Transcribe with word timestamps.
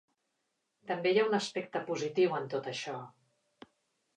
També 0.91 1.11
hi 1.11 1.19
ha 1.23 1.25
un 1.27 1.37
aspecte 1.39 1.81
positiu 1.91 2.33
en 2.39 2.49
tot 2.55 2.71
això. 2.73 2.95